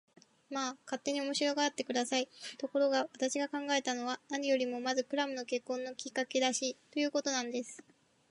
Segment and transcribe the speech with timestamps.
[0.49, 2.27] まあ、勝手に面白がって下さい。
[2.57, 7.83] ところが、私が考えたのは、何よりもまずクラムが結婚のきっかけらしい、ということなんです。